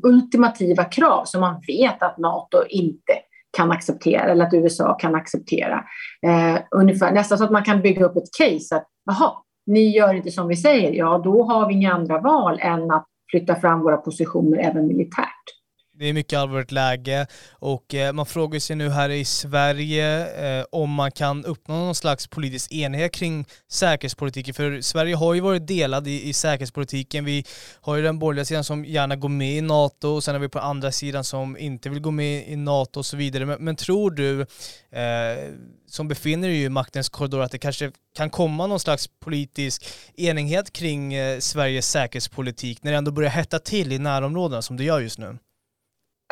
ultimativa 0.02 0.84
krav 0.84 1.24
som 1.24 1.40
man 1.40 1.62
vet 1.66 2.02
att 2.02 2.18
Nato 2.18 2.64
inte 2.68 3.12
kan 3.56 3.70
acceptera 3.70 4.22
eller 4.22 4.46
att 4.46 4.54
USA 4.54 4.94
kan 4.94 5.14
acceptera. 5.14 5.84
Eh, 6.26 6.62
ungefär, 6.70 7.12
nästan 7.12 7.38
så 7.38 7.44
att 7.44 7.50
man 7.50 7.64
kan 7.64 7.82
bygga 7.82 8.04
upp 8.04 8.16
ett 8.16 8.34
case 8.38 8.76
att 8.76 8.88
jaha, 9.04 9.32
ni 9.66 9.96
gör 9.96 10.14
inte 10.14 10.30
som 10.30 10.48
vi 10.48 10.56
säger, 10.56 10.92
ja 10.92 11.20
då 11.24 11.44
har 11.44 11.68
vi 11.68 11.74
inga 11.74 11.92
andra 11.92 12.20
val 12.20 12.58
än 12.62 12.90
att 12.90 13.06
flytta 13.30 13.54
fram 13.54 13.80
våra 13.80 13.96
positioner 13.96 14.58
även 14.58 14.86
militärt. 14.86 15.61
Det 16.02 16.08
är 16.08 16.12
mycket 16.12 16.38
allvarligt 16.38 16.72
läge 16.72 17.26
och 17.52 17.94
eh, 17.94 18.12
man 18.12 18.26
frågar 18.26 18.60
sig 18.60 18.76
nu 18.76 18.90
här 18.90 19.10
i 19.10 19.24
Sverige 19.24 20.26
eh, 20.58 20.64
om 20.72 20.90
man 20.90 21.10
kan 21.10 21.44
uppnå 21.44 21.74
någon 21.74 21.94
slags 21.94 22.26
politisk 22.26 22.72
enighet 22.72 23.12
kring 23.12 23.46
säkerhetspolitiken. 23.70 24.54
För 24.54 24.80
Sverige 24.80 25.16
har 25.16 25.34
ju 25.34 25.40
varit 25.40 25.66
delad 25.66 26.08
i, 26.08 26.28
i 26.28 26.32
säkerhetspolitiken. 26.32 27.24
Vi 27.24 27.44
har 27.80 27.96
ju 27.96 28.02
den 28.02 28.18
borgerliga 28.18 28.44
sidan 28.44 28.64
som 28.64 28.84
gärna 28.84 29.16
går 29.16 29.28
med 29.28 29.56
i 29.56 29.60
NATO 29.60 30.08
och 30.08 30.24
sen 30.24 30.34
har 30.34 30.40
vi 30.40 30.48
på 30.48 30.58
andra 30.58 30.92
sidan 30.92 31.24
som 31.24 31.56
inte 31.56 31.88
vill 31.88 32.00
gå 32.00 32.10
med 32.10 32.48
i 32.48 32.56
NATO 32.56 33.00
och 33.00 33.06
så 33.06 33.16
vidare. 33.16 33.46
Men, 33.46 33.64
men 33.64 33.76
tror 33.76 34.10
du, 34.10 34.40
eh, 34.40 35.50
som 35.86 36.08
befinner 36.08 36.48
dig 36.48 36.62
i 36.62 36.68
maktens 36.68 37.08
korridor, 37.08 37.42
att 37.42 37.52
det 37.52 37.58
kanske 37.58 37.90
kan 38.16 38.30
komma 38.30 38.66
någon 38.66 38.80
slags 38.80 39.08
politisk 39.20 39.84
enighet 40.16 40.72
kring 40.72 41.14
eh, 41.14 41.38
Sveriges 41.38 41.90
säkerhetspolitik 41.90 42.82
när 42.82 42.92
det 42.92 42.98
ändå 42.98 43.10
börjar 43.10 43.30
hetta 43.30 43.58
till 43.58 43.92
i 43.92 43.98
närområdena 43.98 44.62
som 44.62 44.76
det 44.76 44.84
gör 44.84 45.00
just 45.00 45.18
nu? 45.18 45.38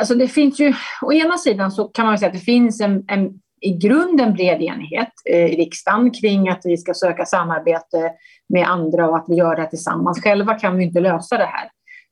Alltså 0.01 0.15
det 0.15 0.29
finns 0.29 0.61
ju, 0.61 0.75
å 1.03 1.13
ena 1.13 1.39
sidan 1.39 1.71
så 1.71 1.85
kan 1.85 2.07
man 2.07 2.19
säga 2.19 2.29
att 2.29 2.35
det 2.35 2.41
finns 2.41 2.81
en, 2.81 3.05
en 3.09 3.31
i 3.61 3.73
grunden 3.73 4.35
bred 4.35 4.63
enighet 4.63 5.13
eh, 5.31 5.47
i 5.47 5.57
riksdagen 5.57 6.11
kring 6.11 6.49
att 6.49 6.61
vi 6.65 6.77
ska 6.77 6.95
söka 6.95 7.25
samarbete 7.25 8.13
med 8.49 8.69
andra 8.69 9.09
och 9.09 9.17
att 9.17 9.25
vi 9.29 9.35
gör 9.35 9.57
det 9.57 9.67
tillsammans. 9.67 10.23
Själva 10.23 10.55
kan 10.55 10.77
vi 10.77 10.85
inte 10.85 11.01
lösa 11.01 11.37
det 11.37 11.45
här, 11.45 11.69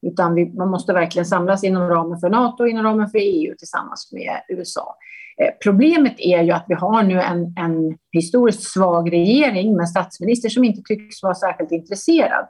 utan 0.06 0.34
vi, 0.34 0.46
man 0.46 0.70
måste 0.70 0.92
verkligen 0.92 1.26
samlas 1.26 1.64
inom 1.64 1.88
ramen 1.88 2.20
för 2.20 2.30
NATO 2.30 2.62
och 2.62 2.68
inom 2.68 2.84
ramen 2.84 3.08
för 3.08 3.18
EU 3.18 3.54
tillsammans 3.58 4.10
med 4.12 4.40
USA. 4.48 4.96
Eh, 5.42 5.50
problemet 5.62 6.14
är 6.18 6.42
ju 6.42 6.50
att 6.50 6.64
vi 6.68 6.74
har 6.74 7.02
nu 7.02 7.20
en, 7.20 7.54
en 7.56 7.98
historiskt 8.12 8.62
svag 8.62 9.12
regering 9.12 9.76
med 9.76 9.88
statsminister 9.88 10.48
som 10.48 10.64
inte 10.64 10.82
tycks 10.82 11.22
vara 11.22 11.34
särskilt 11.34 11.72
intresserad. 11.72 12.46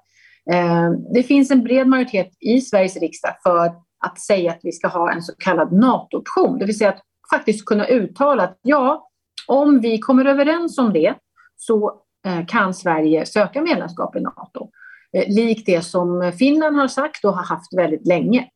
Eh, 0.50 0.90
det 1.14 1.22
finns 1.22 1.50
en 1.50 1.64
bred 1.64 1.86
majoritet 1.86 2.30
i 2.40 2.60
Sveriges 2.60 2.96
riksdag 2.96 3.34
för 3.42 3.72
att 4.06 4.20
säga 4.20 4.50
att 4.50 4.60
vi 4.62 4.72
ska 4.72 4.88
ha 4.88 5.12
en 5.12 5.22
så 5.22 5.32
kallad 5.38 5.72
NATO-option, 5.72 6.58
det 6.58 6.64
vill 6.64 6.78
säga 6.78 6.90
att 6.90 7.02
faktiskt 7.30 7.64
kunna 7.64 7.86
uttala 7.86 8.42
att 8.42 8.58
ja, 8.62 9.08
om 9.46 9.80
vi 9.80 9.98
kommer 9.98 10.24
överens 10.24 10.78
om 10.78 10.92
det 10.92 11.14
så 11.56 12.00
eh, 12.26 12.46
kan 12.46 12.74
Sverige 12.74 13.26
söka 13.26 13.62
medlemskap 13.62 14.16
i 14.16 14.20
NATO. 14.20 14.70
Eh, 15.16 15.34
likt 15.34 15.66
det 15.66 15.82
som 15.82 16.32
Finland 16.38 16.76
har 16.76 16.88
sagt 16.88 17.24
och 17.24 17.34
har 17.34 17.44
haft 17.44 17.76
väldigt 17.76 18.06
länge. 18.06 18.48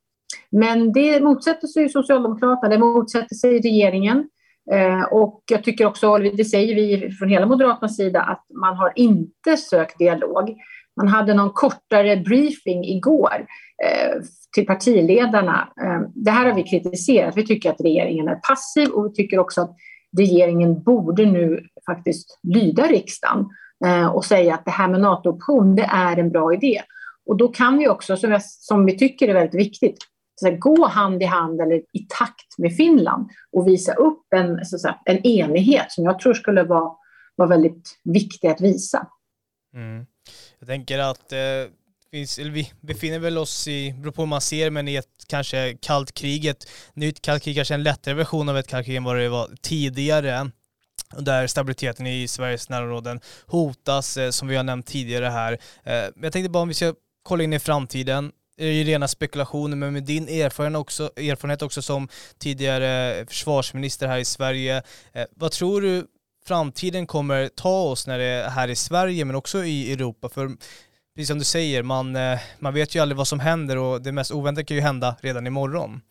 Men 0.51 0.93
det 0.93 1.23
motsätter 1.23 1.67
sig 1.67 1.89
Socialdemokraterna, 1.89 2.69
det 2.69 2.79
motsätter 2.79 3.35
sig 3.35 3.59
regeringen. 3.59 4.29
Eh, 4.71 5.03
och 5.03 5.43
jag 5.51 5.63
tycker 5.63 5.85
också, 5.85 6.17
det 6.17 6.45
säger 6.45 6.75
vi 6.75 7.11
från 7.11 7.29
hela 7.29 7.45
Moderaternas 7.45 7.95
sida, 7.95 8.21
att 8.21 8.45
man 8.61 8.75
har 8.75 8.93
inte 8.95 9.57
sökt 9.57 9.99
dialog. 9.99 10.55
Man 10.97 11.07
hade 11.07 11.33
någon 11.33 11.53
kortare 11.53 12.17
briefing 12.17 12.85
igår 12.85 13.45
till 14.53 14.65
partiledarna. 14.65 15.73
Eh, 15.81 16.01
det 16.15 16.31
här 16.31 16.45
har 16.45 16.53
vi 16.53 16.63
kritiserat. 16.63 17.37
Vi 17.37 17.45
tycker 17.45 17.69
att 17.69 17.81
regeringen 17.81 18.27
är 18.27 18.35
passiv 18.35 18.89
och 18.89 19.05
vi 19.05 19.13
tycker 19.13 19.39
också 19.39 19.61
att 19.61 19.75
regeringen 20.17 20.83
borde 20.83 21.25
nu 21.25 21.67
faktiskt 21.85 22.39
lyda 22.43 22.87
riksdagen 22.87 23.45
eh, 23.85 24.07
och 24.07 24.25
säga 24.25 24.53
att 24.53 24.65
det 24.65 24.71
här 24.71 24.87
med 24.87 25.01
NATO-option, 25.01 25.75
det 25.75 25.89
är 25.91 26.17
en 26.17 26.31
bra 26.31 26.53
idé. 26.53 26.81
Och 27.25 27.37
då 27.37 27.47
kan 27.47 27.77
vi 27.77 27.87
också, 27.87 28.17
som, 28.17 28.31
jag, 28.31 28.45
som 28.45 28.85
vi 28.85 28.97
tycker 28.97 29.27
är 29.27 29.33
väldigt 29.33 29.61
viktigt, 29.61 29.97
så 30.35 30.51
gå 30.51 30.87
hand 30.87 31.23
i 31.23 31.25
hand 31.25 31.61
eller 31.61 31.75
i 31.75 32.05
takt 32.19 32.57
med 32.57 32.75
Finland 32.75 33.29
och 33.51 33.67
visa 33.67 33.93
upp 33.93 34.33
en, 34.35 34.65
så 34.65 34.77
säga, 34.77 34.99
en 35.05 35.17
enighet 35.17 35.91
som 35.91 36.03
jag 36.03 36.19
tror 36.19 36.33
skulle 36.33 36.63
vara, 36.63 36.91
vara 37.35 37.49
väldigt 37.49 37.99
viktig 38.03 38.47
att 38.47 38.61
visa. 38.61 39.07
Mm. 39.73 40.05
Jag 40.59 40.67
tänker 40.67 40.99
att 40.99 41.31
eh 41.31 41.39
finns, 42.13 42.39
eller 42.39 42.51
vi 42.51 42.71
befinner 42.81 43.19
väl 43.19 43.37
oss 43.37 43.67
i, 43.67 43.93
beror 43.93 44.11
på 44.11 44.21
hur 44.21 44.27
man 44.27 44.41
ser, 44.41 44.69
men 44.69 44.87
i 44.87 44.95
ett 44.95 45.07
kanske 45.27 45.77
kallt 45.81 46.13
krig, 46.13 46.45
ett 46.45 46.69
nytt 46.93 47.21
kallt 47.21 47.43
krig, 47.43 47.55
kanske 47.55 47.73
en 47.73 47.83
lättare 47.83 48.13
version 48.13 48.49
av 48.49 48.57
ett 48.57 48.67
kallt 48.67 48.85
krig 48.85 48.95
än 48.95 49.03
vad 49.03 49.17
det 49.17 49.29
var 49.29 49.49
tidigare 49.61 50.51
där 51.17 51.47
stabiliteten 51.47 52.07
i 52.07 52.27
Sveriges 52.27 52.69
närområden 52.69 53.19
hotas, 53.47 54.17
eh, 54.17 54.29
som 54.29 54.47
vi 54.47 54.55
har 54.55 54.63
nämnt 54.63 54.85
tidigare 54.85 55.25
här. 55.25 55.57
Eh, 55.83 55.93
jag 56.21 56.33
tänkte 56.33 56.49
bara 56.49 56.63
om 56.63 56.67
vi 56.67 56.73
ska 56.73 56.93
kolla 57.23 57.43
in 57.43 57.53
i 57.53 57.59
framtiden, 57.59 58.31
det 58.57 58.65
är 58.65 58.71
ju 58.71 58.83
rena 58.83 59.07
spekulationer, 59.07 59.75
men 59.75 59.93
med 59.93 60.03
din 60.03 60.27
erfarenhet 60.27 60.79
också, 60.79 61.03
erfarenhet 61.15 61.61
också 61.61 61.81
som 61.81 62.07
tidigare 62.37 63.25
försvarsminister 63.25 64.07
här 64.07 64.17
i 64.17 64.25
Sverige, 64.25 64.83
eh, 65.13 65.25
vad 65.35 65.51
tror 65.51 65.81
du 65.81 66.07
framtiden 66.45 67.07
kommer 67.07 67.47
ta 67.47 67.81
oss 67.81 68.07
när 68.07 68.19
det 68.19 68.25
är 68.25 68.49
här 68.49 68.67
i 68.67 68.75
Sverige, 68.75 69.25
men 69.25 69.35
också 69.35 69.63
i 69.63 69.93
Europa? 69.93 70.29
För 70.29 70.51
precis 71.15 71.27
som 71.27 71.39
du 71.39 71.45
säger, 71.45 71.83
man, 71.83 72.15
eh, 72.15 72.39
man 72.59 72.73
vet 72.73 72.95
ju 72.95 72.99
aldrig 72.99 73.17
vad 73.17 73.27
som 73.27 73.39
händer 73.39 73.77
och 73.77 74.01
det 74.01 74.11
mest 74.11 74.31
oväntade 74.31 74.65
kan 74.65 74.77
ju 74.77 74.81
hända 74.83 75.15
redan 75.21 75.47
imorgon. 75.47 76.01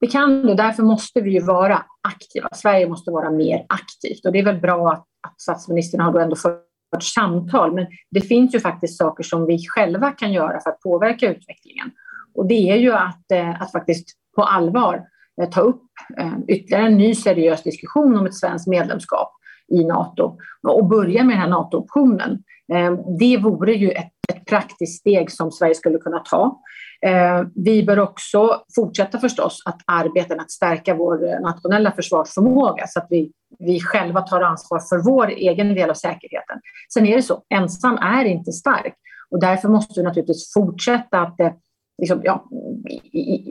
Det 0.00 0.06
kan 0.06 0.46
det, 0.46 0.54
därför 0.54 0.82
måste 0.82 1.20
vi 1.20 1.30
ju 1.30 1.40
vara 1.40 1.82
aktiva. 2.08 2.48
Sverige 2.52 2.88
måste 2.88 3.10
vara 3.10 3.30
mer 3.30 3.66
aktivt 3.68 4.26
och 4.26 4.32
det 4.32 4.38
är 4.38 4.44
väl 4.44 4.60
bra 4.60 4.92
att, 4.92 5.06
att 5.28 5.40
statsministern 5.40 6.00
har 6.00 6.12
då 6.12 6.18
ändå 6.18 6.36
fört 6.36 7.02
samtal, 7.02 7.74
men 7.74 7.86
det 8.10 8.20
finns 8.20 8.54
ju 8.54 8.60
faktiskt 8.60 8.98
saker 8.98 9.22
som 9.22 9.46
vi 9.46 9.66
själva 9.68 10.10
kan 10.10 10.32
göra 10.32 10.60
för 10.60 10.70
att 10.70 10.80
påverka 10.80 11.30
utvecklingen. 11.30 11.90
Och 12.34 12.46
det 12.46 12.70
är 12.70 12.76
ju 12.76 12.92
att, 12.92 13.32
eh, 13.32 13.62
att 13.62 13.72
faktiskt 13.72 14.08
på 14.36 14.42
allvar 14.42 15.02
eh, 15.42 15.48
ta 15.48 15.60
upp 15.60 15.82
ytterligare 16.48 16.86
en 16.86 16.98
ny 16.98 17.14
seriös 17.14 17.62
diskussion 17.62 18.16
om 18.16 18.26
ett 18.26 18.34
svenskt 18.34 18.66
medlemskap 18.66 19.32
i 19.68 19.84
Nato 19.84 20.38
och 20.68 20.86
börja 20.86 21.24
med 21.24 21.36
den 21.36 21.40
här 21.40 21.48
NATO-optionen. 21.48 22.42
Ehm, 22.72 23.18
det 23.18 23.36
vore 23.36 23.72
ju 23.72 23.90
ett, 23.90 24.12
ett 24.32 24.44
praktiskt 24.44 25.00
steg 25.00 25.32
som 25.32 25.50
Sverige 25.50 25.74
skulle 25.74 25.98
kunna 25.98 26.18
ta. 26.18 26.60
Ehm, 27.06 27.50
vi 27.54 27.82
bör 27.82 27.98
också 27.98 28.62
fortsätta 28.74 29.18
förstås 29.18 29.62
att 29.64 29.80
arbeta 29.86 30.34
med 30.34 30.42
att 30.42 30.50
stärka 30.50 30.94
vår 30.94 31.28
eh, 31.28 31.40
nationella 31.40 31.92
försvarsförmåga 31.92 32.86
så 32.86 33.00
att 33.00 33.06
vi, 33.10 33.32
vi 33.58 33.80
själva 33.80 34.20
tar 34.20 34.40
ansvar 34.40 34.78
för 34.78 34.98
vår 34.98 35.28
egen 35.28 35.74
del 35.74 35.90
av 35.90 35.94
säkerheten. 35.94 36.60
Sen 36.94 37.06
är 37.06 37.16
det 37.16 37.22
så, 37.22 37.42
ensam 37.54 37.96
är 37.96 38.24
inte 38.24 38.52
stark 38.52 38.94
och 39.30 39.40
därför 39.40 39.68
måste 39.68 40.00
vi 40.00 40.04
naturligtvis 40.04 40.52
fortsätta 40.52 41.20
att 41.20 41.40
eh, 41.40 41.52
liksom, 42.00 42.20
ja, 42.24 42.48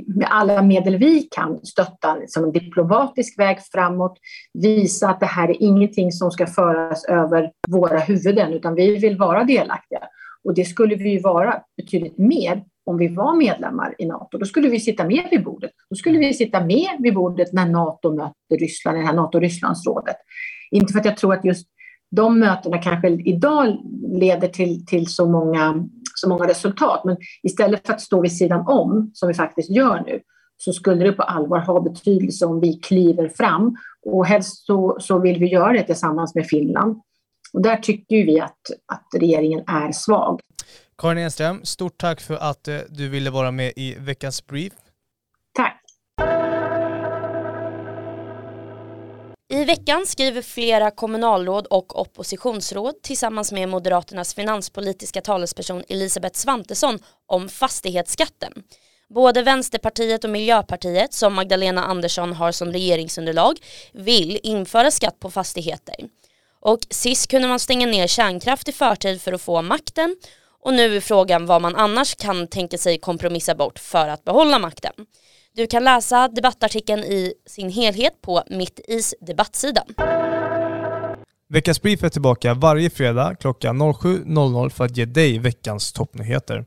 med 0.08 0.28
alla 0.30 0.62
medel 0.62 0.98
vi 0.98 1.22
kan 1.32 1.66
stötta 1.66 2.18
som 2.28 2.44
en 2.44 2.52
diplomatisk 2.52 3.40
väg 3.40 3.58
framåt, 3.72 4.18
visa 4.54 5.10
att 5.10 5.20
det 5.20 5.26
här 5.26 5.50
är 5.50 5.64
ingenting 5.64 6.12
som 6.12 6.32
ska 6.32 6.48
föras 6.48 7.06
över 7.06 7.52
våra 7.68 8.00
huvuden, 8.00 8.54
utan 8.54 8.76
vi 8.76 8.98
vill 8.98 9.18
vara 9.18 9.44
delaktiga. 9.44 10.00
Och 10.44 10.54
det 10.54 10.66
skulle 10.66 10.96
vi 10.96 11.10
ju 11.10 11.20
vara 11.20 11.62
betydligt 11.78 12.18
mer 12.18 12.64
om 12.86 12.98
vi 12.98 13.08
var 13.08 13.36
medlemmar 13.36 13.96
i 13.98 14.06
Nato. 14.06 14.38
Då 14.38 14.46
skulle 14.46 14.70
vi 14.70 14.80
sitta 14.80 15.04
med 15.04 15.28
vid 15.32 15.44
bordet. 15.44 15.72
Då 15.90 15.96
skulle 15.96 16.20
vi 16.20 16.34
sitta 16.34 16.66
med 16.66 16.90
vid 17.00 17.14
bordet 17.14 17.54
när 17.54 17.66
Nato 17.66 18.16
möter 18.16 18.58
Ryssland, 18.60 18.98
i 18.98 19.02
det 19.02 19.08
här 19.08 19.14
NATO-Rysslandsrådet. 19.14 20.16
Inte 20.72 20.94
för 20.94 21.00
att 21.00 21.06
jag 21.06 21.18
tror 21.18 21.34
att 21.34 21.46
just 21.46 21.68
de 22.12 22.40
mötena 22.40 22.78
kanske 22.78 23.10
idag 23.10 23.78
leder 24.20 24.48
till, 24.48 24.86
till 24.86 25.08
så 25.08 25.30
många 25.30 25.86
så 26.20 26.30
många 26.30 26.48
resultat. 26.48 27.02
Men 27.06 27.18
istället 27.44 27.88
för 27.88 27.94
att 27.94 28.02
stå 28.02 28.22
vid 28.22 28.38
sidan 28.38 28.68
om, 28.68 29.12
som 29.14 29.28
vi 29.28 29.34
faktiskt 29.34 29.70
gör 29.70 30.04
nu, 30.06 30.20
så 30.58 30.74
skulle 30.74 31.04
det 31.04 31.12
på 31.12 31.24
allvar 31.24 31.60
ha 31.60 31.82
betydelse 31.82 32.46
om 32.46 32.60
vi 32.60 32.74
kliver 32.74 33.30
fram. 33.30 33.78
Och 34.06 34.26
helst 34.26 34.66
så, 34.66 34.98
så 35.00 35.20
vill 35.20 35.40
vi 35.40 35.48
göra 35.48 35.74
det 35.74 35.84
tillsammans 35.84 36.36
med 36.36 36.48
Finland. 36.48 37.02
Och 37.54 37.62
där 37.62 37.78
tycker 37.78 38.16
vi 38.16 38.40
att, 38.40 38.60
att 38.94 39.08
regeringen 39.22 39.64
är 39.68 39.92
svag. 39.92 40.40
Karin 40.98 41.18
Enström, 41.18 41.60
stort 41.64 41.98
tack 41.98 42.22
för 42.22 42.36
att 42.36 42.68
eh, 42.68 42.78
du 42.90 43.10
ville 43.10 43.30
vara 43.30 43.52
med 43.52 43.74
i 43.76 43.96
veckans 44.00 44.48
brief. 44.48 44.74
I 49.52 49.66
veckan 49.66 50.06
skriver 50.06 50.42
flera 50.42 50.92
kommunalråd 50.92 51.68
och 51.68 52.00
oppositionsråd 52.00 53.02
tillsammans 53.02 53.52
med 53.52 53.70
Moderaternas 53.70 54.34
finanspolitiska 54.34 55.22
talesperson 55.22 55.84
Elisabeth 55.90 56.36
Svantesson 56.36 57.00
om 57.26 57.50
fastighetsskatten. 57.50 58.54
Både 59.14 59.42
Vänsterpartiet 59.42 60.24
och 60.24 60.30
Miljöpartiet, 60.30 61.14
som 61.14 61.34
Magdalena 61.34 61.84
Andersson 61.84 62.34
har 62.34 62.52
som 62.52 62.72
regeringsunderlag, 62.72 63.58
vill 63.94 64.40
införa 64.44 64.92
skatt 64.92 65.20
på 65.20 65.32
fastigheter. 65.32 65.96
Och 66.60 66.80
sist 66.90 67.28
kunde 67.28 67.48
man 67.48 67.60
stänga 67.60 67.88
ner 67.88 68.08
kärnkraft 68.08 68.70
i 68.70 68.72
förtid 68.72 69.22
för 69.22 69.34
att 69.34 69.42
få 69.42 69.62
makten 69.62 70.16
och 70.62 70.74
nu 70.74 70.96
är 70.96 71.02
frågan 71.02 71.46
vad 71.46 71.62
man 71.62 71.76
annars 71.76 72.16
kan 72.16 72.48
tänka 72.48 72.78
sig 72.78 72.98
kompromissa 72.98 73.56
bort 73.56 73.80
för 73.80 74.08
att 74.08 74.24
behålla 74.24 74.60
makten. 74.60 74.94
Du 75.60 75.68
kan 75.68 75.84
läsa 75.84 76.28
debattartikeln 76.28 77.04
i 77.04 77.34
sin 77.46 77.70
helhet 77.70 78.22
på 78.22 78.44
Mittis 78.50 79.16
debattsida. 79.22 79.84
Veckans 81.50 81.82
brief 81.82 82.04
är 82.04 82.10
tillbaka 82.10 82.54
varje 82.54 82.90
fredag 82.90 83.36
klockan 83.36 83.82
07.00 83.82 84.70
för 84.70 84.86
att 84.86 84.98
ge 84.98 85.06
dig 85.06 85.40
veckans 85.40 85.94
toppnyheter. 85.94 86.66